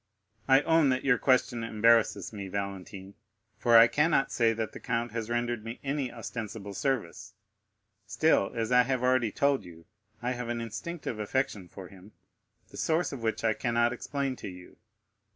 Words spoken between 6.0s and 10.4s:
ostensible service. Still, as I have already told you, I